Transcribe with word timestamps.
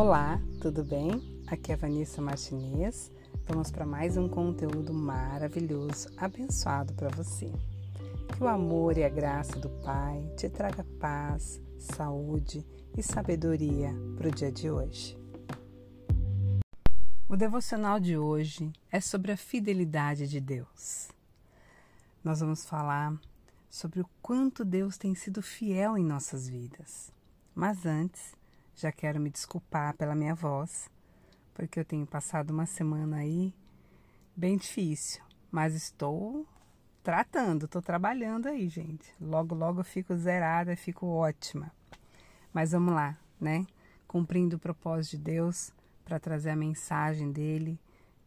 Olá, 0.00 0.40
tudo 0.60 0.84
bem? 0.84 1.42
Aqui 1.48 1.72
é 1.72 1.76
Vanessa 1.76 2.22
Martinez. 2.22 3.10
Vamos 3.48 3.72
para 3.72 3.84
mais 3.84 4.16
um 4.16 4.28
conteúdo 4.28 4.94
maravilhoso, 4.94 6.08
abençoado 6.16 6.94
para 6.94 7.08
você. 7.08 7.50
Que 8.28 8.40
o 8.40 8.46
amor 8.46 8.96
e 8.96 9.02
a 9.02 9.08
graça 9.08 9.58
do 9.58 9.68
Pai 9.82 10.24
te 10.36 10.48
traga 10.48 10.86
paz, 11.00 11.60
saúde 11.76 12.64
e 12.96 13.02
sabedoria 13.02 13.92
para 14.16 14.28
o 14.28 14.30
dia 14.30 14.52
de 14.52 14.70
hoje. 14.70 15.18
O 17.28 17.36
devocional 17.36 17.98
de 17.98 18.16
hoje 18.16 18.72
é 18.92 19.00
sobre 19.00 19.32
a 19.32 19.36
fidelidade 19.36 20.28
de 20.28 20.38
Deus. 20.38 21.08
Nós 22.22 22.38
vamos 22.38 22.64
falar 22.64 23.20
sobre 23.68 24.00
o 24.00 24.08
quanto 24.22 24.64
Deus 24.64 24.96
tem 24.96 25.12
sido 25.16 25.42
fiel 25.42 25.98
em 25.98 26.04
nossas 26.04 26.48
vidas. 26.48 27.10
Mas 27.52 27.84
antes, 27.84 28.37
já 28.78 28.92
quero 28.92 29.18
me 29.18 29.28
desculpar 29.28 29.96
pela 29.96 30.14
minha 30.14 30.34
voz, 30.34 30.88
porque 31.52 31.80
eu 31.80 31.84
tenho 31.84 32.06
passado 32.06 32.50
uma 32.50 32.64
semana 32.64 33.16
aí 33.16 33.52
bem 34.36 34.56
difícil, 34.56 35.20
mas 35.50 35.74
estou 35.74 36.46
tratando, 37.02 37.64
estou 37.64 37.82
trabalhando 37.82 38.46
aí, 38.46 38.68
gente. 38.68 39.12
Logo, 39.20 39.52
logo 39.52 39.80
eu 39.80 39.84
fico 39.84 40.16
zerada, 40.16 40.76
fico 40.76 41.06
ótima. 41.06 41.72
Mas 42.52 42.70
vamos 42.70 42.94
lá, 42.94 43.18
né? 43.40 43.66
Cumprindo 44.06 44.56
o 44.56 44.60
propósito 44.60 45.16
de 45.16 45.24
Deus 45.24 45.72
para 46.04 46.20
trazer 46.20 46.50
a 46.50 46.56
mensagem 46.56 47.32
dele, 47.32 47.80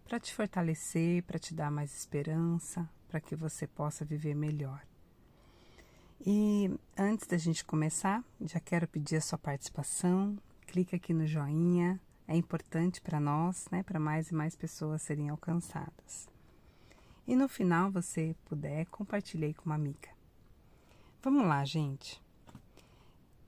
para 0.03 0.19
te 0.19 0.33
fortalecer, 0.33 1.23
para 1.23 1.39
te 1.39 1.53
dar 1.53 1.71
mais 1.71 1.95
esperança, 1.95 2.89
para 3.07 3.21
que 3.21 3.37
você 3.37 3.65
possa 3.65 4.03
viver 4.03 4.35
melhor. 4.35 4.81
E 6.25 6.69
antes 6.95 7.25
da 7.25 7.37
gente 7.37 7.65
começar, 7.65 8.23
já 8.41 8.59
quero 8.59 8.87
pedir 8.87 9.15
a 9.15 9.21
sua 9.21 9.39
participação. 9.39 10.37
Clique 10.71 10.95
aqui 10.95 11.13
no 11.13 11.27
joinha, 11.27 11.99
é 12.25 12.33
importante 12.33 13.01
para 13.01 13.19
nós, 13.19 13.67
né, 13.69 13.83
para 13.83 13.99
mais 13.99 14.31
e 14.31 14.33
mais 14.33 14.55
pessoas 14.55 15.01
serem 15.01 15.27
alcançadas. 15.27 16.29
E 17.27 17.35
no 17.35 17.49
final, 17.49 17.91
você 17.91 18.33
puder, 18.45 18.85
compartilhei 18.85 19.53
com 19.53 19.65
uma 19.65 19.75
amiga. 19.75 20.07
Vamos 21.21 21.45
lá, 21.45 21.65
gente. 21.65 22.23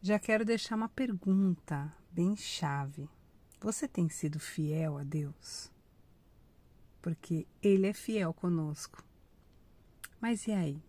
Já 0.02 0.20
quero 0.20 0.44
deixar 0.44 0.76
uma 0.76 0.90
pergunta 0.90 1.96
bem 2.12 2.36
chave. 2.36 3.08
Você 3.62 3.88
tem 3.88 4.10
sido 4.10 4.38
fiel 4.38 4.98
a 4.98 5.04
Deus? 5.06 5.72
Porque 7.02 7.48
Ele 7.62 7.88
é 7.88 7.94
fiel 7.94 8.34
conosco. 8.34 9.02
Mas 10.20 10.46
e 10.46 10.52
aí? 10.52 10.84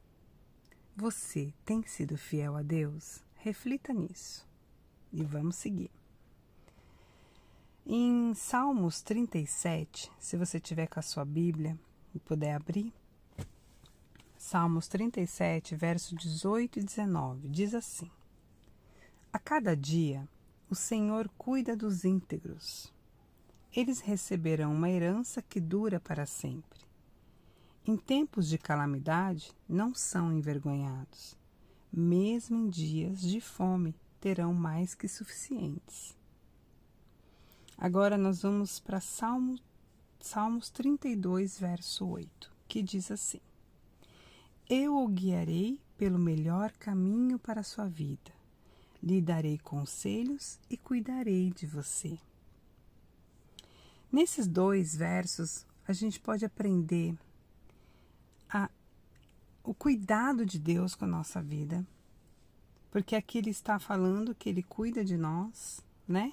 Você 0.97 1.55
tem 1.65 1.87
sido 1.87 2.19
fiel 2.19 2.57
a 2.57 2.63
Deus? 2.63 3.23
Reflita 3.37 3.93
nisso 3.93 4.45
e 5.13 5.23
vamos 5.23 5.55
seguir. 5.55 5.93
Em 7.87 8.33
Salmos 8.33 9.03
37, 9.03 10.11
se 10.19 10.39
você 10.39 10.59
tiver 10.59 10.87
com 10.87 10.99
a 10.99 11.03
sua 11.03 11.23
Bíblia 11.23 11.79
e 12.15 12.19
puder 12.19 12.55
abrir, 12.55 12.91
Salmos 14.39 14.89
37, 14.89 15.77
verso 15.77 16.17
18 16.17 16.79
e 16.79 16.83
19, 16.83 17.47
diz 17.47 17.75
assim: 17.75 18.11
A 19.31 19.39
cada 19.39 19.77
dia 19.77 20.27
o 20.71 20.75
Senhor 20.75 21.29
cuida 21.37 21.77
dos 21.77 22.07
íntegros. 22.07 22.91
Eles 23.71 24.01
receberão 24.01 24.73
uma 24.73 24.89
herança 24.89 25.43
que 25.43 25.61
dura 25.61 26.01
para 26.01 26.25
sempre. 26.25 26.81
Em 27.87 27.99
tempos 27.99 28.49
de 28.49 28.57
calamidade, 28.57 29.53
não 29.69 29.95
são 29.95 30.33
envergonhados. 30.33 31.37
Mesmo 31.93 32.57
em 32.57 32.71
dias 32.71 33.21
de 33.21 33.43
fome, 33.43 33.95
terão 34.23 34.55
mais 34.55 34.95
que 34.95 35.07
suficientes. 35.07 36.17
Agora 37.77 38.17
nós 38.17 38.43
vamos 38.43 38.79
para 38.79 39.01
Salmo, 39.01 39.59
Salmos 40.21 40.71
32, 40.71 41.59
verso 41.59 42.07
8, 42.07 42.53
que 42.69 42.83
diz 42.83 43.11
assim: 43.11 43.41
Eu 44.69 44.97
o 44.97 45.09
guiarei 45.09 45.81
pelo 45.99 46.19
melhor 46.19 46.73
caminho 46.73 47.39
para 47.39 47.61
a 47.61 47.65
sua 47.65 47.87
vida, 47.87 48.33
lhe 49.03 49.21
darei 49.21 49.59
conselhos 49.59 50.59
e 50.71 50.77
cuidarei 50.77 51.51
de 51.51 51.67
você. 51.67 52.19
Nesses 54.11 54.47
dois 54.47 54.95
versos, 54.95 55.67
a 55.87 55.93
gente 55.93 56.21
pode 56.21 56.45
aprender 56.45 57.17
a, 58.49 58.71
o 59.65 59.75
cuidado 59.75 60.47
de 60.47 60.59
Deus 60.59 60.95
com 60.95 61.05
a 61.05 61.09
nossa 61.09 61.43
vida, 61.43 61.85
porque 62.93 63.17
aqui 63.17 63.39
ele 63.39 63.51
está 63.51 63.81
falando 63.81 64.35
que 64.35 64.49
ele 64.49 64.63
cuida 64.63 65.05
de 65.05 65.17
nós, 65.17 65.81
né? 66.07 66.33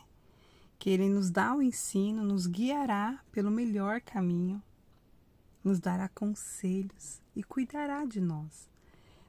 Que 0.81 0.89
ele 0.89 1.07
nos 1.07 1.29
dá 1.29 1.53
o 1.53 1.61
ensino, 1.61 2.23
nos 2.23 2.47
guiará 2.47 3.23
pelo 3.31 3.51
melhor 3.51 4.01
caminho, 4.01 4.59
nos 5.63 5.79
dará 5.79 6.09
conselhos 6.09 7.21
e 7.35 7.43
cuidará 7.43 8.03
de 8.03 8.19
nós. 8.19 8.67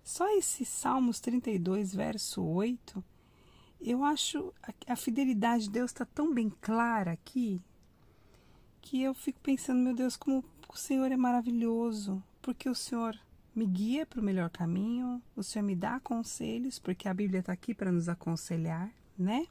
Só 0.02 0.26
esse 0.38 0.64
Salmos 0.64 1.20
32, 1.20 1.94
verso 1.94 2.42
8, 2.42 3.04
eu 3.82 4.02
acho 4.02 4.50
a, 4.62 4.94
a 4.94 4.96
fidelidade 4.96 5.64
de 5.64 5.72
Deus 5.72 5.90
está 5.90 6.06
tão 6.06 6.32
bem 6.32 6.48
clara 6.48 7.12
aqui 7.12 7.60
que 8.80 9.02
eu 9.02 9.12
fico 9.12 9.38
pensando, 9.40 9.82
meu 9.82 9.94
Deus, 9.94 10.16
como 10.16 10.42
o 10.72 10.76
Senhor 10.78 11.12
é 11.12 11.18
maravilhoso, 11.18 12.24
porque 12.40 12.66
o 12.66 12.74
Senhor 12.74 13.14
me 13.54 13.66
guia 13.66 14.06
para 14.06 14.22
o 14.22 14.24
melhor 14.24 14.48
caminho, 14.48 15.20
o 15.36 15.42
Senhor 15.42 15.66
me 15.66 15.76
dá 15.76 16.00
conselhos, 16.00 16.78
porque 16.78 17.10
a 17.10 17.12
Bíblia 17.12 17.40
está 17.40 17.52
aqui 17.52 17.74
para 17.74 17.92
nos 17.92 18.08
aconselhar, 18.08 18.90
né? 19.18 19.46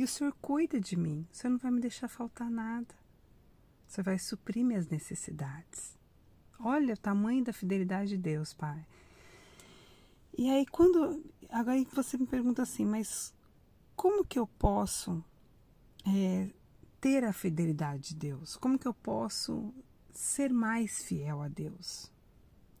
E 0.00 0.02
o 0.02 0.08
Senhor 0.08 0.34
cuida 0.40 0.80
de 0.80 0.96
mim, 0.96 1.28
o 1.30 1.36
Senhor 1.36 1.50
não 1.50 1.58
vai 1.58 1.70
me 1.70 1.78
deixar 1.78 2.08
faltar 2.08 2.50
nada, 2.50 2.94
o 3.86 3.92
Senhor 3.92 4.02
vai 4.02 4.18
suprir 4.18 4.64
minhas 4.64 4.88
necessidades. 4.88 5.94
Olha 6.58 6.94
o 6.94 6.96
tamanho 6.96 7.44
da 7.44 7.52
fidelidade 7.52 8.08
de 8.08 8.16
Deus, 8.16 8.54
Pai. 8.54 8.82
E 10.38 10.48
aí, 10.48 10.64
quando. 10.64 11.22
Agora 11.50 11.76
você 11.92 12.16
me 12.16 12.26
pergunta 12.26 12.62
assim, 12.62 12.86
mas 12.86 13.34
como 13.94 14.24
que 14.24 14.38
eu 14.38 14.46
posso 14.46 15.22
é, 16.06 16.48
ter 16.98 17.22
a 17.22 17.32
fidelidade 17.34 18.14
de 18.14 18.14
Deus? 18.14 18.56
Como 18.56 18.78
que 18.78 18.88
eu 18.88 18.94
posso 18.94 19.70
ser 20.14 20.50
mais 20.50 21.02
fiel 21.02 21.42
a 21.42 21.48
Deus? 21.48 22.10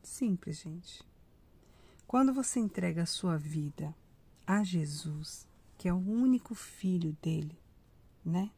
Simples, 0.02 0.60
gente. 0.60 1.06
Quando 2.06 2.32
você 2.32 2.60
entrega 2.60 3.02
a 3.02 3.06
sua 3.06 3.36
vida 3.36 3.94
a 4.46 4.64
Jesus, 4.64 5.49
que 5.80 5.88
é 5.88 5.94
o 5.94 5.96
único 5.96 6.54
filho 6.54 7.16
dele, 7.22 7.58
né? 8.22 8.50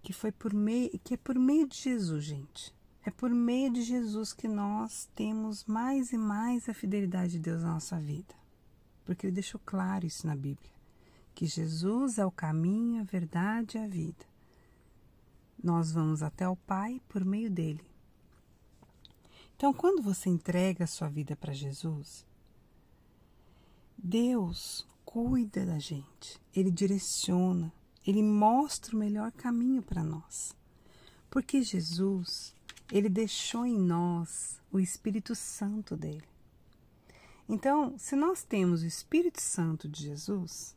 Que 0.00 0.12
foi 0.12 0.30
por 0.30 0.54
meio, 0.54 0.96
que 1.00 1.14
é 1.14 1.16
por 1.16 1.34
meio 1.34 1.66
de 1.66 1.76
Jesus, 1.76 2.22
gente. 2.22 2.72
É 3.04 3.10
por 3.10 3.30
meio 3.30 3.72
de 3.72 3.82
Jesus 3.82 4.32
que 4.32 4.46
nós 4.46 5.10
temos 5.12 5.64
mais 5.64 6.12
e 6.12 6.16
mais 6.16 6.68
a 6.68 6.72
fidelidade 6.72 7.32
de 7.32 7.38
Deus 7.40 7.62
na 7.62 7.74
nossa 7.74 7.98
vida. 7.98 8.32
Porque 9.04 9.26
ele 9.26 9.34
deixou 9.34 9.60
claro 9.66 10.06
isso 10.06 10.24
na 10.24 10.36
Bíblia, 10.36 10.70
que 11.34 11.46
Jesus 11.46 12.16
é 12.16 12.24
o 12.24 12.30
caminho, 12.30 13.00
a 13.00 13.04
verdade 13.04 13.76
e 13.76 13.80
a 13.80 13.88
vida. 13.88 14.24
Nós 15.60 15.90
vamos 15.90 16.22
até 16.22 16.48
o 16.48 16.54
Pai 16.54 17.02
por 17.08 17.24
meio 17.24 17.50
dele. 17.50 17.84
Então, 19.56 19.74
quando 19.74 20.00
você 20.00 20.30
entrega 20.30 20.84
a 20.84 20.86
sua 20.86 21.08
vida 21.08 21.34
para 21.34 21.52
Jesus, 21.52 22.24
Deus 23.98 24.86
cuida 25.14 25.64
da 25.64 25.78
gente, 25.78 26.40
Ele 26.52 26.72
direciona, 26.72 27.72
Ele 28.04 28.20
mostra 28.20 28.96
o 28.96 28.98
melhor 28.98 29.30
caminho 29.30 29.80
para 29.80 30.02
nós. 30.02 30.52
Porque 31.30 31.62
Jesus, 31.62 32.52
Ele 32.90 33.08
deixou 33.08 33.64
em 33.64 33.78
nós 33.78 34.60
o 34.72 34.80
Espírito 34.80 35.36
Santo 35.36 35.96
dele. 35.96 36.24
Então, 37.48 37.96
se 37.96 38.16
nós 38.16 38.42
temos 38.42 38.82
o 38.82 38.86
Espírito 38.86 39.40
Santo 39.40 39.88
de 39.88 40.02
Jesus, 40.02 40.74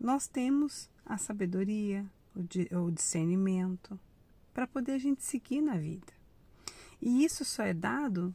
nós 0.00 0.26
temos 0.26 0.88
a 1.04 1.18
sabedoria, 1.18 2.06
o 2.34 2.90
discernimento, 2.90 4.00
para 4.54 4.66
poder 4.66 4.92
a 4.92 4.98
gente 4.98 5.22
seguir 5.22 5.60
na 5.60 5.76
vida. 5.76 6.10
E 7.02 7.22
isso 7.22 7.44
só 7.44 7.62
é 7.62 7.74
dado 7.74 8.34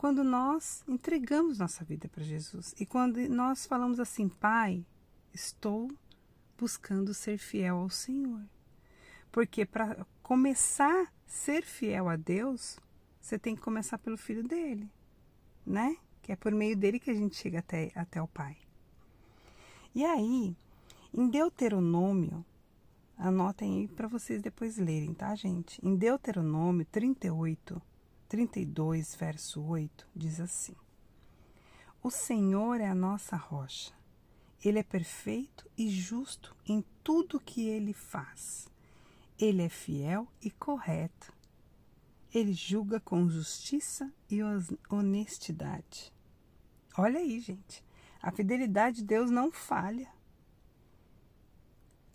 quando 0.00 0.24
nós 0.24 0.82
entregamos 0.88 1.58
nossa 1.58 1.84
vida 1.84 2.08
para 2.08 2.24
Jesus. 2.24 2.74
E 2.80 2.86
quando 2.86 3.18
nós 3.28 3.66
falamos 3.66 4.00
assim, 4.00 4.30
Pai, 4.30 4.82
estou 5.30 5.90
buscando 6.56 7.12
ser 7.12 7.36
fiel 7.36 7.76
ao 7.76 7.90
Senhor. 7.90 8.40
Porque 9.30 9.66
para 9.66 10.06
começar 10.22 11.02
a 11.02 11.06
ser 11.26 11.62
fiel 11.66 12.08
a 12.08 12.16
Deus, 12.16 12.78
você 13.20 13.38
tem 13.38 13.54
que 13.54 13.60
começar 13.60 13.98
pelo 13.98 14.16
filho 14.16 14.42
dele, 14.42 14.88
né? 15.66 15.94
Que 16.22 16.32
é 16.32 16.36
por 16.36 16.50
meio 16.50 16.74
dele 16.74 16.98
que 16.98 17.10
a 17.10 17.14
gente 17.14 17.36
chega 17.36 17.58
até, 17.58 17.92
até 17.94 18.22
o 18.22 18.26
Pai. 18.26 18.56
E 19.94 20.02
aí, 20.02 20.56
em 21.12 21.28
Deuteronômio, 21.28 22.42
anotem 23.18 23.80
aí 23.80 23.88
para 23.88 24.08
vocês 24.08 24.40
depois 24.40 24.78
lerem, 24.78 25.12
tá, 25.12 25.34
gente? 25.34 25.78
Em 25.86 25.94
Deuteronômio 25.94 26.86
38, 26.86 27.89
32, 28.30 29.16
verso 29.16 29.60
8, 29.60 30.06
diz 30.14 30.38
assim: 30.38 30.76
O 32.00 32.12
Senhor 32.12 32.80
é 32.80 32.86
a 32.86 32.94
nossa 32.94 33.34
rocha, 33.34 33.92
Ele 34.64 34.78
é 34.78 34.84
perfeito 34.84 35.68
e 35.76 35.90
justo 35.90 36.56
em 36.64 36.84
tudo 37.02 37.40
que 37.40 37.66
ele 37.66 37.92
faz. 37.92 38.68
Ele 39.36 39.62
é 39.62 39.68
fiel 39.68 40.28
e 40.40 40.48
correto. 40.48 41.32
Ele 42.32 42.52
julga 42.52 43.00
com 43.00 43.28
justiça 43.28 44.12
e 44.30 44.38
honestidade. 44.88 46.12
Olha 46.96 47.18
aí, 47.18 47.40
gente. 47.40 47.82
A 48.22 48.30
fidelidade 48.30 48.98
de 48.98 49.04
Deus 49.06 49.28
não 49.28 49.50
falha. 49.50 50.08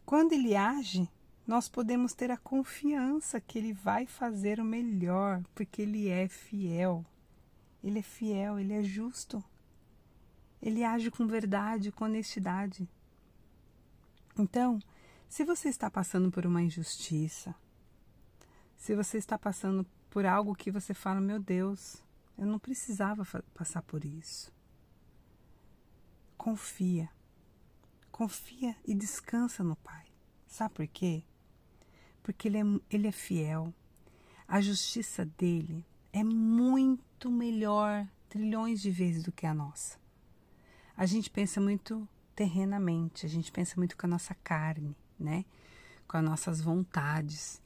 Quando 0.05 0.31
ele 0.31 0.55
age, 0.55 1.09
nós 1.47 1.69
podemos 1.69 2.13
ter 2.13 2.31
a 2.31 2.37
confiança 2.37 3.39
que 3.39 3.59
ele 3.59 3.71
vai 3.71 4.07
fazer 4.07 4.59
o 4.59 4.65
melhor, 4.65 5.43
porque 5.53 5.83
ele 5.83 6.09
é 6.09 6.27
fiel. 6.27 7.05
Ele 7.83 7.99
é 7.99 8.01
fiel, 8.01 8.57
ele 8.57 8.73
é 8.73 8.81
justo. 8.81 9.43
Ele 10.59 10.83
age 10.83 11.11
com 11.11 11.27
verdade, 11.27 11.91
com 11.91 12.05
honestidade. 12.05 12.89
Então, 14.37 14.79
se 15.29 15.45
você 15.45 15.69
está 15.69 15.89
passando 15.89 16.31
por 16.31 16.45
uma 16.47 16.63
injustiça, 16.63 17.53
se 18.75 18.95
você 18.95 19.17
está 19.17 19.37
passando 19.37 19.85
por 20.09 20.25
algo 20.25 20.55
que 20.55 20.71
você 20.71 20.93
fala, 20.93 21.21
meu 21.21 21.39
Deus, 21.39 22.03
eu 22.37 22.45
não 22.47 22.57
precisava 22.57 23.23
passar 23.53 23.83
por 23.83 24.03
isso. 24.03 24.51
Confia. 26.35 27.09
Confia 28.11 28.75
e 28.83 28.95
descansa 28.95 29.63
no 29.63 29.75
Pai. 29.75 30.05
Sabe 30.47 30.73
por 30.73 30.87
quê? 30.87 31.23
Porque 32.25 32.47
Ele 32.47 32.57
é, 32.57 32.63
ele 32.89 33.07
é 33.07 33.11
fiel. 33.11 33.71
A 34.47 34.59
justiça 34.59 35.23
dele 35.37 35.85
é 36.11 36.23
muito 36.23 37.29
melhor, 37.29 38.07
trilhões 38.27 38.81
de 38.81 38.89
vezes 38.89 39.21
do 39.21 39.31
que 39.31 39.45
a 39.45 39.53
nossa. 39.53 39.99
A 40.97 41.05
gente 41.05 41.29
pensa 41.29 41.61
muito 41.61 42.07
terrenamente, 42.35 43.27
a 43.27 43.29
gente 43.29 43.51
pensa 43.51 43.75
muito 43.77 43.95
com 43.95 44.07
a 44.07 44.09
nossa 44.09 44.33
carne, 44.43 44.97
né? 45.19 45.45
Com 46.07 46.17
as 46.17 46.23
nossas 46.23 46.61
vontades, 46.61 47.61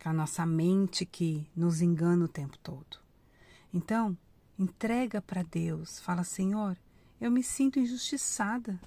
com 0.00 0.08
a 0.08 0.12
nossa 0.12 0.46
mente 0.46 1.04
que 1.04 1.44
nos 1.56 1.82
engana 1.82 2.26
o 2.26 2.28
tempo 2.28 2.56
todo. 2.58 3.00
Então, 3.72 4.16
entrega 4.56 5.20
para 5.20 5.42
Deus, 5.42 5.98
fala: 5.98 6.22
Senhor, 6.22 6.78
eu 7.20 7.28
me 7.28 7.42
sinto 7.42 7.80
injustiçada. 7.80 8.80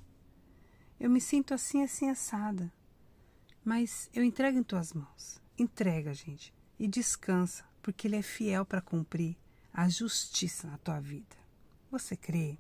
Eu 0.98 1.10
me 1.10 1.19
sinto 1.19 1.54
assim, 1.54 1.83
assim, 1.83 2.10
assada. 2.10 2.72
Mas 3.68 4.10
eu 4.14 4.24
entrego 4.24 4.58
em 4.58 4.64
tuas 4.64 4.94
mãos. 4.94 5.42
Entrega, 5.60 6.14
gente, 6.14 6.54
e 6.80 6.88
descansa, 6.88 7.66
porque 7.81 8.08
Ele 8.08 8.16
é 8.16 8.22
fiel 8.22 8.66
para 8.66 8.80
cumprir 8.80 9.36
a 9.74 9.90
justiça 9.90 10.69
na 10.69 10.78
tua 10.78 11.02
vida. 11.02 11.36
Você 11.92 12.16
crê? 12.16 12.58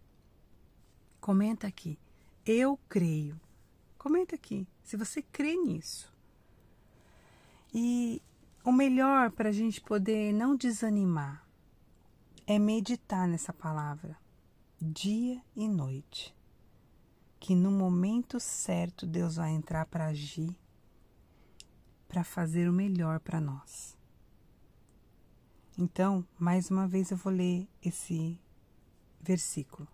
Comenta 1.21 1.65
aqui. 1.65 1.97
Eu 2.45 2.77
creio. 2.89 3.39
Comenta 3.97 4.35
aqui 4.35 4.67
se 4.83 4.97
você 4.97 5.21
crê 5.21 5.55
nisso. 5.55 6.13
E 7.73 8.21
o 8.61 8.73
melhor 8.73 9.31
para 9.31 9.47
a 9.47 9.53
gente 9.53 9.79
poder 9.79 10.33
não 10.33 10.57
desanimar 10.57 11.41
é 12.45 12.59
meditar 12.59 13.25
nessa 13.29 13.53
palavra 13.53 14.17
dia 14.77 15.41
e 15.55 15.69
noite. 15.69 16.35
Que 17.39 17.55
no 17.55 17.71
momento 17.71 18.41
certo 18.41 19.07
Deus 19.07 19.37
vai 19.37 19.51
entrar 19.51 19.85
para 19.85 20.07
agir, 20.07 20.53
para 22.07 22.23
fazer 22.23 22.69
o 22.69 22.73
melhor 22.73 23.19
para 23.19 23.39
nós. 23.39 23.97
Então, 25.77 26.25
mais 26.39 26.71
uma 26.71 26.87
vez 26.87 27.11
eu 27.11 27.17
vou 27.17 27.31
ler 27.31 27.67
esse 27.83 28.39
versículo. 29.21 29.87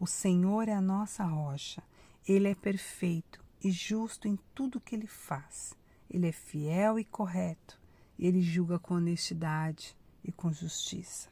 O 0.00 0.06
Senhor 0.06 0.68
é 0.68 0.72
a 0.72 0.80
nossa 0.80 1.24
rocha, 1.24 1.82
Ele 2.26 2.48
é 2.48 2.54
perfeito 2.54 3.44
e 3.62 3.70
justo 3.70 4.26
em 4.26 4.38
tudo 4.54 4.80
que 4.80 4.94
Ele 4.94 5.06
faz. 5.06 5.74
Ele 6.10 6.28
é 6.28 6.32
fiel 6.32 6.98
e 6.98 7.04
correto, 7.04 7.80
Ele 8.18 8.42
julga 8.42 8.78
com 8.78 8.94
honestidade 8.94 9.96
e 10.24 10.32
com 10.32 10.52
justiça. 10.52 11.28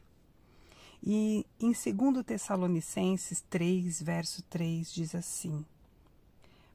E 1.02 1.44
em 1.58 1.72
2 1.72 2.24
Tessalonicenses 2.24 3.40
3, 3.50 4.00
verso 4.02 4.42
3, 4.44 4.92
diz 4.92 5.14
assim: 5.14 5.64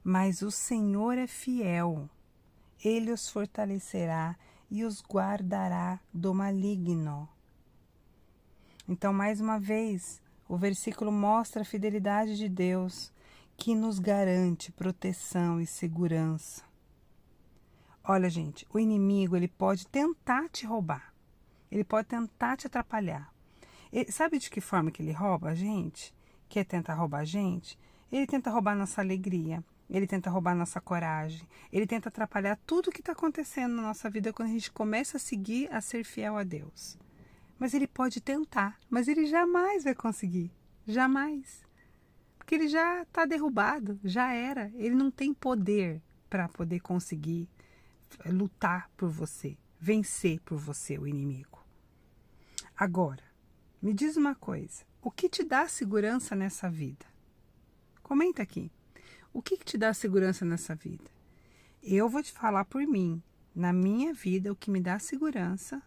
Mas 0.04 0.42
o 0.42 0.52
Senhor 0.52 1.18
é 1.18 1.28
fiel, 1.28 2.10
ele 2.84 3.12
os 3.12 3.30
fortalecerá 3.30 4.36
e 4.70 4.84
os 4.84 5.02
guardará 5.02 6.00
do 6.14 6.34
maligno. 6.34 7.28
Então, 8.88 9.12
mais 9.12 9.42
uma 9.42 9.60
vez, 9.60 10.22
o 10.48 10.58
versículo 10.58 11.12
mostra 11.12 11.62
a 11.62 11.66
fidelidade 11.66 12.38
de 12.38 12.48
Deus, 12.48 13.12
que 13.58 13.76
nos 13.76 14.00
garante 14.00 14.72
proteção 14.72 15.60
e 15.60 15.66
segurança. 15.66 16.64
Olha, 18.04 18.30
gente, 18.30 18.66
o 18.72 18.80
inimigo 18.80 19.36
ele 19.36 19.48
pode 19.48 19.88
tentar 19.88 20.48
te 20.50 20.66
roubar, 20.66 21.14
ele 21.70 21.84
pode 21.84 22.08
tentar 22.08 22.56
te 22.56 22.68
atrapalhar, 22.68 23.34
ele, 23.92 24.12
sabe 24.12 24.40
de 24.40 24.50
que 24.50 24.62
forma 24.62 24.92
que 24.92 25.02
ele 25.02 25.12
rouba 25.12 25.50
a 25.50 25.56
gente? 25.56 26.14
Quer 26.48 26.66
tentar 26.66 26.94
roubar 26.94 27.20
a 27.20 27.26
gente? 27.26 27.78
Ele 28.12 28.26
tenta 28.26 28.50
roubar 28.50 28.76
nossa 28.76 29.02
alegria, 29.02 29.64
ele 29.90 30.08
tenta 30.08 30.30
roubar 30.30 30.56
nossa 30.56 30.82
coragem, 30.82 31.48
ele 31.72 31.88
tenta 31.88 32.10
atrapalhar 32.10 32.58
tudo 32.66 32.92
que 32.92 33.00
está 33.00 33.14
acontecendo 33.14 33.76
na 33.76 33.84
nossa 33.84 34.10
vida 34.10 34.34
quando 34.34 34.50
a 34.50 34.52
gente 34.52 34.72
começa 34.72 35.18
a 35.18 35.20
seguir, 35.20 35.72
a 35.72 35.80
ser 35.80 36.04
fiel 36.04 36.38
a 36.38 36.44
Deus. 36.44 36.98
Mas 37.58 37.74
ele 37.74 37.88
pode 37.88 38.22
tentar, 38.22 38.78
mas 38.90 39.08
ele 39.08 39.26
jamais 39.26 39.84
vai 39.84 39.96
conseguir. 39.96 40.52
Jamais. 40.86 41.66
Porque 42.38 42.56
ele 42.56 42.68
já 42.68 43.02
está 43.02 43.26
derrubado, 43.26 44.00
já 44.04 44.32
era. 44.34 44.72
Ele 44.76 44.96
não 44.96 45.10
tem 45.10 45.34
poder 45.34 46.02
para 46.30 46.48
poder 46.48 46.80
conseguir 46.82 47.50
lutar 48.26 48.90
por 48.96 49.10
você, 49.10 49.58
vencer 49.80 50.40
por 50.42 50.58
você 50.58 50.98
o 50.98 51.08
inimigo. 51.08 51.66
Agora, 52.76 53.24
me 53.82 53.94
diz 53.94 54.18
uma 54.18 54.36
coisa: 54.36 54.86
o 55.02 55.10
que 55.10 55.28
te 55.28 55.44
dá 55.44 55.68
segurança 55.68 56.36
nessa 56.36 56.70
vida? 56.70 57.06
Comenta 58.04 58.44
aqui. 58.44 58.72
O 59.38 59.42
que, 59.44 59.56
que 59.56 59.66
te 59.66 59.78
dá 59.78 59.94
segurança 59.94 60.44
nessa 60.44 60.74
vida? 60.74 61.12
Eu 61.84 62.10
vou 62.10 62.24
te 62.24 62.32
falar 62.32 62.66
por 62.66 62.82
mim. 62.88 63.22
Na 63.54 63.72
minha 63.72 64.12
vida, 64.12 64.52
o 64.52 64.56
que 64.56 64.72
me 64.72 64.82
dá 64.82 64.98
segurança 64.98 65.80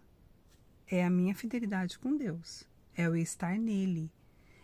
é 0.87 1.05
a 1.05 1.11
minha 1.11 1.35
fidelidade 1.35 1.99
com 1.99 2.17
Deus, 2.17 2.63
é 2.97 3.07
eu 3.07 3.17
estar 3.17 3.59
nele, 3.59 4.09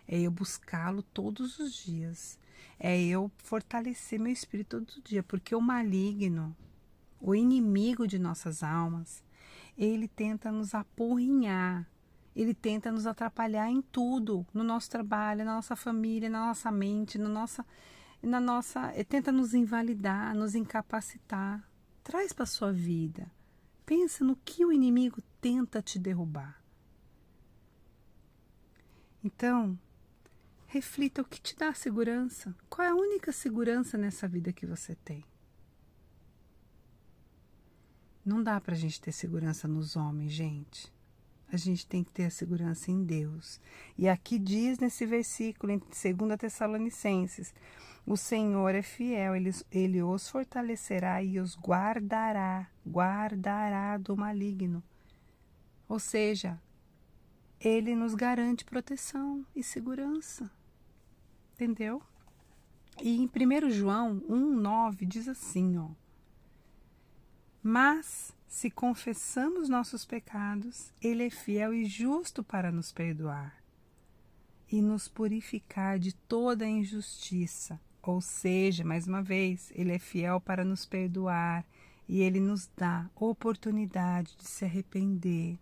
é 0.06 0.21
eu 0.21 0.31
buscá-lo 0.31 1.03
todos 1.03 1.59
os 1.59 1.75
dias, 1.75 2.38
é 2.79 3.03
eu 3.03 3.29
fortalecer 3.38 4.21
meu 4.21 4.33
espírito 4.33 4.81
todo 4.81 5.03
dia, 5.03 5.21
porque 5.21 5.53
o 5.53 5.61
maligno, 5.61 6.56
o 7.21 7.35
inimigo 7.35 8.07
de 8.07 8.21
nossas 8.21 8.62
almas, 8.62 9.21
ele 9.76 10.07
tenta 10.07 10.52
nos 10.52 10.76
apurrinhar, 10.76 11.90
ele 12.37 12.55
tenta 12.55 12.93
nos 12.93 13.05
atrapalhar 13.05 13.69
em 13.69 13.83
tudo, 13.83 14.47
no 14.55 14.62
nosso 14.62 14.88
trabalho, 14.88 15.45
na 15.45 15.57
nossa 15.57 15.75
família, 15.75 16.31
na 16.31 16.47
nossa 16.47 16.71
mente, 16.71 17.19
na 17.19 17.28
nossa, 17.28 17.66
na 18.26 18.40
nossa, 18.40 18.92
ele 18.95 19.04
tenta 19.04 19.30
nos 19.30 19.54
invalidar, 19.54 20.35
nos 20.35 20.54
incapacitar. 20.54 21.68
Traz 22.02 22.33
para 22.33 22.47
sua 22.47 22.73
vida. 22.73 23.30
Pensa 23.85 24.25
no 24.25 24.37
que 24.37 24.64
o 24.64 24.73
inimigo 24.73 25.23
tenta 25.40 25.80
te 25.80 25.99
derrubar. 25.99 26.62
Então, 29.23 29.78
reflita 30.66 31.23
o 31.23 31.25
que 31.25 31.40
te 31.40 31.56
dá 31.56 31.73
segurança. 31.73 32.54
Qual 32.68 32.87
é 32.87 32.90
a 32.90 32.95
única 32.95 33.33
segurança 33.33 33.97
nessa 33.97 34.26
vida 34.26 34.52
que 34.52 34.66
você 34.66 34.95
tem? 34.97 35.25
Não 38.25 38.42
dá 38.42 38.61
para 38.61 38.75
a 38.75 38.78
gente 38.78 39.00
ter 39.00 39.12
segurança 39.12 39.68
nos 39.68 39.95
homens, 39.95 40.33
gente 40.33 40.96
a 41.50 41.57
gente 41.57 41.87
tem 41.87 42.03
que 42.03 42.11
ter 42.11 42.25
a 42.25 42.31
segurança 42.31 42.91
em 42.91 43.05
Deus. 43.05 43.61
E 43.97 44.09
aqui 44.09 44.38
diz 44.38 44.79
nesse 44.79 45.07
versículo, 45.07 45.73
em 45.73 45.79
2 45.79 46.38
Tessalonicenses: 46.38 47.55
o 48.07 48.17
Senhor 48.17 48.75
é 48.75 48.83
fiel, 48.83 49.35
ele, 49.35 49.50
ele 49.71 50.03
os 50.03 50.29
fortalecerá 50.29 51.23
e 51.23 51.41
os 51.41 51.57
guardará, 51.57 52.69
guardará 52.87 53.97
do 53.97 54.17
maligno. 54.17 54.83
Ou 55.88 55.99
seja, 55.99 56.61
ele 57.61 57.95
nos 57.95 58.15
garante 58.15 58.65
proteção 58.65 59.45
e 59.55 59.62
segurança. 59.62 60.50
Entendeu? 61.55 62.03
E 63.03 63.17
em 63.21 63.26
1 63.26 63.71
João 63.71 64.21
1,9 64.21 65.07
diz 65.07 65.29
assim: 65.29 65.79
ó. 65.79 65.88
Mas 67.62 68.36
se 68.47 68.71
confessamos 68.71 69.69
nossos 69.69 70.05
pecados, 70.05 70.93
Ele 71.03 71.26
é 71.26 71.31
fiel 71.31 71.75
e 71.75 71.85
justo 71.85 72.43
para 72.43 72.71
nos 72.71 72.93
perdoar 72.93 73.62
e 74.71 74.81
nos 74.81 75.09
purificar 75.09 75.99
de 75.99 76.15
toda 76.15 76.67
injustiça. 76.67 77.81
Ou 78.03 78.21
seja, 78.21 78.85
mais 78.85 79.07
uma 79.07 79.23
vez, 79.23 79.73
Ele 79.75 79.93
é 79.93 79.99
fiel 79.99 80.41
para 80.41 80.65
nos 80.65 80.87
perdoar 80.87 81.65
e 82.09 82.21
Ele 82.21 82.41
nos 82.41 82.69
dá 82.76 83.11
oportunidade 83.17 84.37
de 84.37 84.47
se 84.47 84.65
arrepender, 84.65 85.59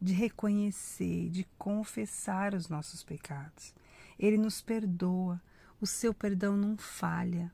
de 0.00 0.12
reconhecer, 0.12 1.30
de 1.30 1.44
confessar 1.56 2.54
os 2.54 2.68
nossos 2.68 3.02
pecados. 3.02 3.74
Ele 4.18 4.36
nos 4.36 4.60
perdoa. 4.60 5.40
o 5.80 5.86
seu 5.86 6.14
perdão 6.14 6.56
não 6.56 6.76
falha. 6.76 7.52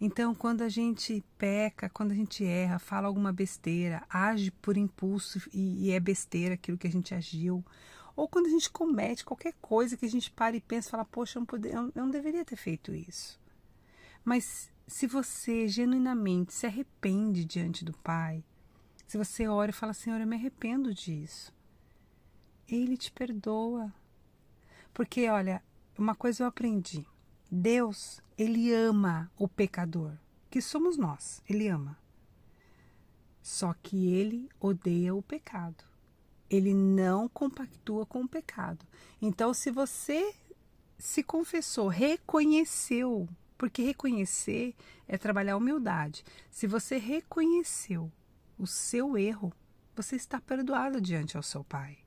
Então, 0.00 0.34
quando 0.34 0.62
a 0.62 0.68
gente 0.68 1.24
peca, 1.36 1.88
quando 1.88 2.12
a 2.12 2.14
gente 2.14 2.44
erra, 2.44 2.78
fala 2.78 3.08
alguma 3.08 3.32
besteira, 3.32 4.04
age 4.08 4.50
por 4.52 4.76
impulso 4.76 5.40
e, 5.52 5.86
e 5.86 5.90
é 5.90 5.98
besteira 5.98 6.54
aquilo 6.54 6.78
que 6.78 6.86
a 6.86 6.90
gente 6.90 7.14
agiu, 7.14 7.64
ou 8.14 8.28
quando 8.28 8.46
a 8.46 8.50
gente 8.50 8.70
comete 8.70 9.24
qualquer 9.24 9.54
coisa 9.60 9.96
que 9.96 10.06
a 10.06 10.10
gente 10.10 10.30
para 10.30 10.56
e 10.56 10.60
pensa, 10.60 10.90
fala, 10.90 11.04
poxa, 11.04 11.38
eu 11.38 11.40
não, 11.40 11.46
poder, 11.46 11.74
eu 11.74 11.92
não 11.94 12.10
deveria 12.10 12.44
ter 12.44 12.56
feito 12.56 12.94
isso. 12.94 13.40
Mas 14.24 14.70
se 14.86 15.06
você 15.06 15.66
genuinamente 15.66 16.52
se 16.52 16.66
arrepende 16.66 17.44
diante 17.44 17.84
do 17.84 17.92
Pai, 17.92 18.44
se 19.06 19.16
você 19.16 19.48
ora 19.48 19.70
e 19.70 19.74
fala, 19.74 19.92
Senhor, 19.92 20.20
eu 20.20 20.26
me 20.26 20.36
arrependo 20.36 20.94
disso, 20.94 21.52
Ele 22.68 22.96
te 22.96 23.10
perdoa. 23.10 23.92
Porque, 24.92 25.28
olha, 25.28 25.62
uma 25.96 26.14
coisa 26.14 26.42
eu 26.42 26.46
aprendi. 26.46 27.06
Deus, 27.50 28.20
ele 28.36 28.72
ama 28.72 29.30
o 29.38 29.48
pecador, 29.48 30.12
que 30.50 30.60
somos 30.60 30.98
nós, 30.98 31.42
ele 31.48 31.66
ama. 31.68 31.98
Só 33.42 33.74
que 33.82 34.12
ele 34.12 34.50
odeia 34.60 35.14
o 35.14 35.22
pecado. 35.22 35.84
Ele 36.50 36.74
não 36.74 37.28
compactua 37.28 38.04
com 38.04 38.22
o 38.22 38.28
pecado. 38.28 38.86
Então, 39.20 39.54
se 39.54 39.70
você 39.70 40.34
se 40.98 41.22
confessou, 41.22 41.88
reconheceu, 41.88 43.28
porque 43.56 43.82
reconhecer 43.82 44.74
é 45.06 45.16
trabalhar 45.16 45.54
a 45.54 45.56
humildade. 45.56 46.24
Se 46.50 46.66
você 46.66 46.98
reconheceu 46.98 48.12
o 48.58 48.66
seu 48.66 49.16
erro, 49.16 49.52
você 49.96 50.16
está 50.16 50.40
perdoado 50.40 51.00
diante 51.00 51.36
ao 51.36 51.42
seu 51.42 51.64
Pai. 51.64 51.98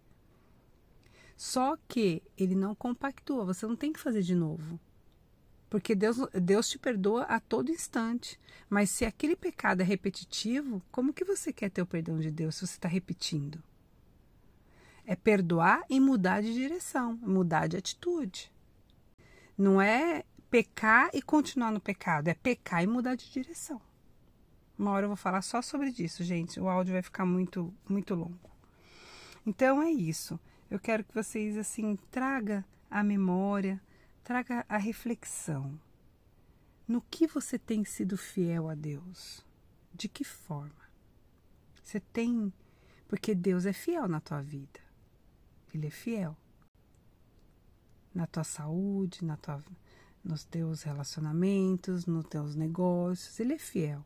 Só 1.35 1.75
que 1.87 2.21
ele 2.37 2.53
não 2.53 2.75
compactua, 2.75 3.43
você 3.43 3.65
não 3.65 3.75
tem 3.75 3.91
que 3.91 3.99
fazer 3.99 4.21
de 4.21 4.35
novo. 4.35 4.79
Porque 5.71 5.95
Deus, 5.95 6.17
Deus 6.33 6.69
te 6.69 6.77
perdoa 6.77 7.23
a 7.23 7.39
todo 7.39 7.71
instante. 7.71 8.37
Mas 8.69 8.89
se 8.89 9.05
aquele 9.05 9.37
pecado 9.37 9.79
é 9.79 9.85
repetitivo, 9.85 10.83
como 10.91 11.13
que 11.13 11.23
você 11.23 11.53
quer 11.53 11.71
ter 11.71 11.81
o 11.81 11.85
perdão 11.85 12.19
de 12.19 12.29
Deus 12.29 12.55
se 12.55 12.67
você 12.67 12.73
está 12.73 12.89
repetindo? 12.89 13.63
É 15.05 15.15
perdoar 15.15 15.85
e 15.89 15.97
mudar 15.97 16.41
de 16.41 16.53
direção, 16.53 17.17
mudar 17.21 17.67
de 17.67 17.77
atitude. 17.77 18.51
Não 19.57 19.81
é 19.81 20.25
pecar 20.49 21.09
e 21.13 21.21
continuar 21.21 21.71
no 21.71 21.79
pecado, 21.79 22.27
é 22.27 22.33
pecar 22.33 22.83
e 22.83 22.87
mudar 22.87 23.15
de 23.15 23.31
direção. 23.31 23.81
Uma 24.77 24.91
hora 24.91 25.05
eu 25.05 25.09
vou 25.09 25.15
falar 25.15 25.41
só 25.41 25.61
sobre 25.61 25.95
isso, 25.97 26.21
gente. 26.21 26.59
O 26.59 26.67
áudio 26.67 26.91
vai 26.91 27.01
ficar 27.01 27.25
muito, 27.25 27.73
muito 27.87 28.13
longo. 28.13 28.51
Então 29.45 29.81
é 29.81 29.89
isso. 29.89 30.37
Eu 30.69 30.79
quero 30.79 31.05
que 31.05 31.15
vocês 31.15 31.57
assim 31.57 31.97
traga 32.11 32.65
a 32.89 33.01
memória 33.01 33.81
traga 34.23 34.65
a 34.67 34.77
reflexão. 34.77 35.79
No 36.87 37.01
que 37.01 37.27
você 37.27 37.57
tem 37.57 37.85
sido 37.85 38.17
fiel 38.17 38.69
a 38.69 38.75
Deus? 38.75 39.45
De 39.93 40.07
que 40.07 40.23
forma? 40.23 40.89
Você 41.83 41.99
tem. 41.99 42.51
Porque 43.07 43.35
Deus 43.35 43.65
é 43.65 43.73
fiel 43.73 44.07
na 44.07 44.19
tua 44.19 44.41
vida. 44.41 44.79
Ele 45.73 45.87
é 45.87 45.91
fiel. 45.91 46.35
Na 48.13 48.27
tua 48.27 48.43
saúde, 48.43 49.23
na 49.23 49.37
tua, 49.37 49.63
nos 50.23 50.43
teus 50.43 50.83
relacionamentos, 50.83 52.05
nos 52.05 52.25
teus 52.25 52.55
negócios. 52.55 53.39
Ele 53.39 53.53
é 53.53 53.59
fiel. 53.59 54.05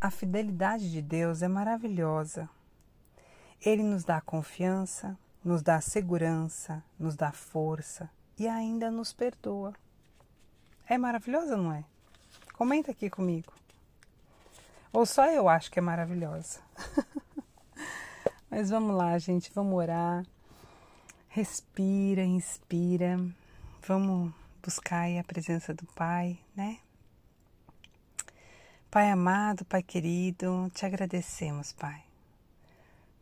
A 0.00 0.10
fidelidade 0.10 0.90
de 0.90 1.00
Deus 1.00 1.42
é 1.42 1.48
maravilhosa. 1.48 2.48
Ele 3.60 3.82
nos 3.82 4.04
dá 4.04 4.20
confiança, 4.20 5.18
nos 5.46 5.62
dá 5.62 5.80
segurança, 5.80 6.82
nos 6.98 7.14
dá 7.14 7.30
força 7.30 8.10
e 8.36 8.48
ainda 8.48 8.90
nos 8.90 9.12
perdoa. 9.12 9.72
É 10.88 10.98
maravilhosa, 10.98 11.56
não 11.56 11.72
é? 11.72 11.84
Comenta 12.52 12.90
aqui 12.90 13.08
comigo. 13.08 13.52
Ou 14.92 15.06
só 15.06 15.26
eu 15.26 15.48
acho 15.48 15.70
que 15.70 15.78
é 15.78 15.82
maravilhosa. 15.82 16.58
Mas 18.50 18.70
vamos 18.70 18.96
lá, 18.96 19.16
gente, 19.18 19.52
vamos 19.54 19.72
orar. 19.74 20.26
Respira, 21.28 22.24
inspira. 22.24 23.16
Vamos 23.86 24.34
buscar 24.60 25.06
a 25.16 25.22
presença 25.22 25.72
do 25.72 25.86
Pai, 25.94 26.40
né? 26.56 26.80
Pai 28.90 29.12
amado, 29.12 29.64
Pai 29.64 29.82
querido, 29.82 30.68
te 30.74 30.84
agradecemos, 30.84 31.72
Pai 31.72 32.05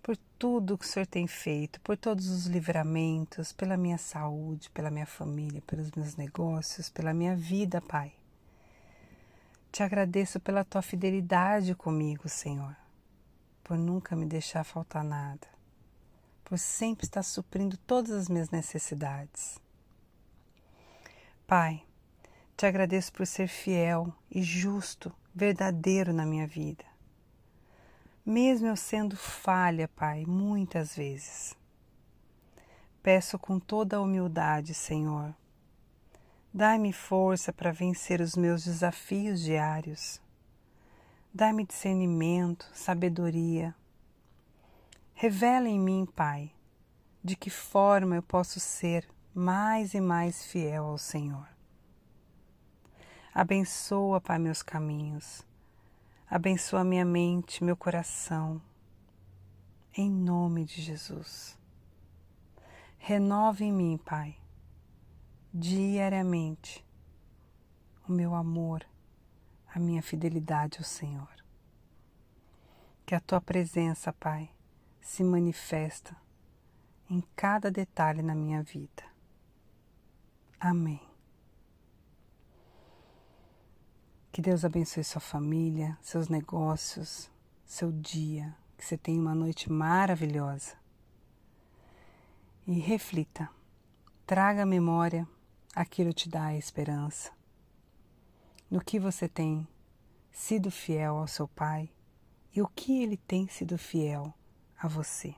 por 0.05 0.19
tudo 0.39 0.77
que 0.77 0.85
o 0.85 0.89
Senhor 0.89 1.07
tem 1.07 1.27
feito, 1.27 1.81
por 1.81 1.97
todos 1.97 2.29
os 2.29 2.45
livramentos, 2.45 3.55
pela 3.55 3.75
minha 3.75 3.97
saúde, 3.97 4.69
pela 4.69 4.91
minha 4.91 5.07
família, 5.07 5.63
pelos 5.67 5.91
meus 5.93 6.15
negócios, 6.15 6.91
pela 6.91 7.15
minha 7.15 7.35
vida, 7.35 7.81
Pai. 7.81 8.13
Te 9.73 9.83
agradeço 9.83 10.39
pela 10.39 10.63
tua 10.63 10.83
fidelidade 10.83 11.75
comigo, 11.75 12.29
Senhor, 12.29 12.77
por 13.65 13.79
nunca 13.79 14.15
me 14.15 14.27
deixar 14.27 14.63
faltar 14.63 15.03
nada, 15.03 15.49
por 16.45 16.59
sempre 16.59 17.07
estar 17.07 17.23
suprindo 17.23 17.79
todas 17.79 18.11
as 18.11 18.29
minhas 18.29 18.51
necessidades. 18.51 19.59
Pai, 21.47 21.83
te 22.59 22.67
agradeço 22.67 23.11
por 23.11 23.27
ser 23.27 23.49
fiel 23.49 24.13
e 24.31 24.43
justo, 24.43 25.11
verdadeiro 25.35 26.13
na 26.13 26.27
minha 26.27 26.47
vida 26.47 26.94
mesmo 28.25 28.69
eu 28.69 28.77
sendo 28.77 29.17
falha, 29.17 29.87
Pai, 29.87 30.25
muitas 30.25 30.97
vezes. 30.97 31.55
Peço 33.03 33.39
com 33.39 33.61
toda 33.61 33.99
a 33.99 34.01
humildade, 34.01 34.73
Senhor, 34.73 35.35
dai-me 36.53 36.91
força 36.91 37.53
para 37.53 37.71
vencer 37.71 38.23
os 38.23 38.35
meus 38.35 38.65
desafios 38.65 39.41
diários. 39.41 40.23
Dai-me 41.35 41.67
discernimento, 41.67 42.71
sabedoria. 42.73 43.75
Revela 45.13 45.69
em 45.69 45.79
mim, 45.79 46.07
Pai, 46.07 46.51
de 47.23 47.37
que 47.37 47.51
forma 47.51 48.17
eu 48.17 48.23
posso 48.23 48.59
ser 48.59 49.07
mais 49.35 49.93
e 49.93 50.01
mais 50.01 50.47
fiel 50.47 50.87
ao 50.87 50.97
Senhor. 50.97 51.49
Abençoa, 53.35 54.21
Pai, 54.21 54.39
meus 54.39 54.63
caminhos 54.63 55.45
Abençoa 56.35 56.83
minha 56.83 57.05
mente, 57.05 57.63
meu 57.63 57.77
coração, 57.77 58.61
em 59.97 60.11
nome 60.11 60.65
de 60.65 60.83
Jesus. 60.83 61.57
Renova 62.99 63.63
em 63.63 63.73
mim, 63.73 63.97
Pai, 63.97 64.37
diariamente, 65.53 66.85
o 68.09 68.11
meu 68.11 68.35
amor, 68.35 68.85
a 69.73 69.79
minha 69.79 70.03
fidelidade 70.03 70.79
ao 70.79 70.85
Senhor. 70.85 71.31
Que 73.07 73.15
a 73.15 73.21
tua 73.21 73.41
presença, 73.41 74.13
Pai, 74.13 74.51
se 75.01 75.23
manifesta 75.23 76.17
em 77.09 77.23
cada 77.37 77.71
detalhe 77.71 78.23
na 78.23 78.35
minha 78.35 78.61
vida. 78.61 79.05
Amém. 80.59 81.14
Que 84.35 84.43
Deus 84.43 84.65
abençoe 84.65 85.05
sua 85.05 85.21
família, 85.21 85.97
seus 86.03 86.29
negócios, 86.29 87.31
seu 87.65 87.93
dia. 87.93 88.53
Que 88.77 88.85
você 88.85 88.99
tenha 88.99 89.21
uma 89.21 89.33
noite 89.33 89.71
maravilhosa. 89.71 90.73
E 92.67 92.81
reflita, 92.81 93.49
traga 94.27 94.65
à 94.65 94.67
memória 94.67 95.25
aquilo 95.73 96.09
que 96.09 96.25
te 96.25 96.29
dá 96.29 96.47
a 96.47 96.57
esperança. 96.57 97.31
No 98.69 98.81
que 98.81 98.99
você 98.99 99.29
tem 99.29 99.69
sido 100.33 100.69
fiel 100.69 101.17
ao 101.17 101.29
seu 101.29 101.47
Pai 101.47 101.89
e 102.53 102.61
o 102.61 102.67
que 102.67 103.05
ele 103.05 103.17
tem 103.17 103.47
sido 103.47 103.79
fiel 103.79 104.35
a 104.77 104.89
você. 104.89 105.33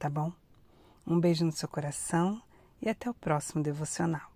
Tá 0.00 0.10
bom? 0.10 0.32
Um 1.06 1.20
beijo 1.20 1.44
no 1.44 1.52
seu 1.52 1.68
coração 1.68 2.42
e 2.82 2.88
até 2.88 3.08
o 3.08 3.14
próximo 3.14 3.62
devocional. 3.62 4.27